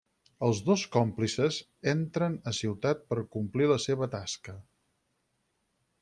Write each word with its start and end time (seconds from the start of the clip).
Els 0.45 0.59
dos 0.67 0.83
còmplices 0.93 1.59
entren 1.91 2.37
a 2.51 2.53
ciutat 2.59 3.03
per 3.11 3.17
complir 3.35 3.67
la 3.73 3.77
seva 3.83 4.09
tasca. 4.17 4.57